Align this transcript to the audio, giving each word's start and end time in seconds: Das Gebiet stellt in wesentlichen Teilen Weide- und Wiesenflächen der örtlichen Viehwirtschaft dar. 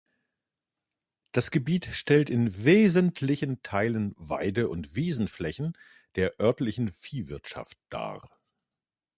Das 1.31 1.51
Gebiet 1.51 1.85
stellt 1.93 2.31
in 2.31 2.63
wesentlichen 2.65 3.61
Teilen 3.61 4.15
Weide- 4.17 4.67
und 4.67 4.95
Wiesenflächen 4.95 5.77
der 6.15 6.39
örtlichen 6.39 6.91
Viehwirtschaft 6.91 7.77
dar. 7.89 8.31